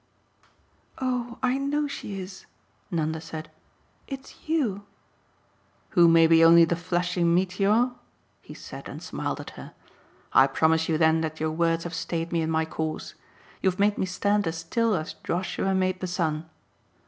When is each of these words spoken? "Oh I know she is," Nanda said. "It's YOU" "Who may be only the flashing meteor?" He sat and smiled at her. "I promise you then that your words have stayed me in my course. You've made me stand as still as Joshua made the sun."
"Oh 0.99 1.37
I 1.43 1.59
know 1.59 1.85
she 1.87 2.19
is," 2.19 2.47
Nanda 2.89 3.21
said. 3.21 3.51
"It's 4.07 4.49
YOU" 4.49 4.83
"Who 5.91 6.07
may 6.07 6.25
be 6.25 6.43
only 6.43 6.65
the 6.65 6.75
flashing 6.75 7.31
meteor?" 7.35 7.91
He 8.41 8.55
sat 8.55 8.89
and 8.89 8.99
smiled 9.03 9.39
at 9.39 9.51
her. 9.51 9.75
"I 10.33 10.47
promise 10.47 10.89
you 10.89 10.97
then 10.97 11.21
that 11.21 11.39
your 11.39 11.51
words 11.51 11.83
have 11.83 11.93
stayed 11.93 12.31
me 12.31 12.41
in 12.41 12.49
my 12.49 12.65
course. 12.65 13.13
You've 13.61 13.77
made 13.77 13.99
me 13.99 14.07
stand 14.07 14.47
as 14.47 14.57
still 14.57 14.95
as 14.95 15.13
Joshua 15.23 15.75
made 15.75 15.99
the 15.99 16.07
sun." 16.07 16.49